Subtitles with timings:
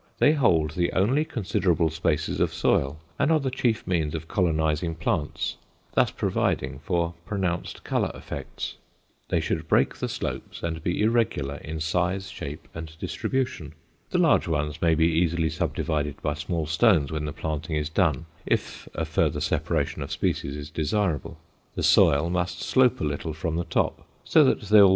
[0.17, 4.95] They hold the only considerable spaces of soil and are the chief means of colonizing
[4.95, 5.57] plants,
[5.93, 8.77] thus providing for pronounced color effects.
[9.29, 13.73] They should break the slopes and be irregular in size, shape, and distribution.
[14.09, 18.25] The large ones may be easily subdivided by small stones when the planting is done
[18.43, 21.37] if a further separation of species is desirable.
[21.75, 24.55] The soil must slope a little from the top, so that there will be no
[24.65, 24.89] standing water.